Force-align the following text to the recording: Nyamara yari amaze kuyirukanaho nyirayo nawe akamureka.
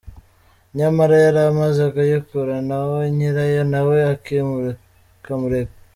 Nyamara 0.77 1.15
yari 1.25 1.39
amaze 1.51 1.81
kuyirukanaho 1.93 2.95
nyirayo 3.15 3.61
nawe 3.71 3.97
akamureka. 4.13 5.69